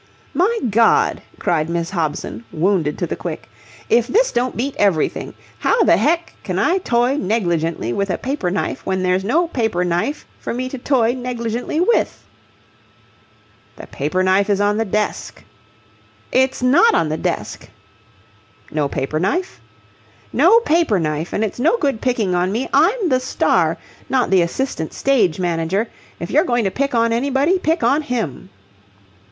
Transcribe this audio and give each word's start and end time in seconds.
"My 0.33 0.57
God!" 0.67 1.21
cried 1.37 1.69
Miss 1.69 1.91
Hobson, 1.91 2.43
wounded 2.51 2.97
to 2.97 3.05
the 3.05 3.15
quick. 3.15 3.47
"If 3.87 4.07
this 4.07 4.31
don't 4.31 4.57
beat 4.57 4.75
everything! 4.79 5.35
How 5.59 5.83
the 5.83 5.95
heck 5.97 6.33
can 6.43 6.57
I 6.57 6.79
toy 6.79 7.17
negligently 7.17 7.93
with 7.93 8.09
a 8.09 8.17
paper 8.17 8.49
knife 8.49 8.83
when 8.83 9.03
there's 9.03 9.23
no 9.23 9.47
paper 9.47 9.83
knife 9.85 10.25
for 10.39 10.55
me 10.55 10.69
to 10.69 10.79
toy 10.79 11.13
negligently 11.13 11.79
with?" 11.79 12.25
"The 13.75 13.85
paper 13.85 14.23
knife 14.23 14.49
is 14.49 14.59
on 14.59 14.77
the 14.77 14.85
desk." 14.85 15.43
"It's 16.31 16.63
not 16.63 16.95
on 16.95 17.09
the 17.09 17.15
desk." 17.17 17.69
"No 18.71 18.87
paper 18.87 19.19
knife?" 19.19 19.61
"No 20.33 20.61
paper 20.61 20.99
knife. 20.99 21.31
And 21.31 21.43
it's 21.43 21.59
no 21.59 21.77
good 21.77 22.01
picking 22.01 22.33
on 22.33 22.51
me. 22.51 22.67
I'm 22.73 23.09
the 23.09 23.19
star, 23.19 23.77
not 24.09 24.31
the 24.31 24.41
assistant 24.41 24.93
stage 24.93 25.39
manager. 25.39 25.89
If 26.19 26.31
you're 26.31 26.43
going 26.43 26.63
to 26.63 26.71
pick 26.71 26.95
on 26.95 27.13
anybody, 27.13 27.59
pick 27.59 27.83
on 27.83 28.01
him." 28.01 28.49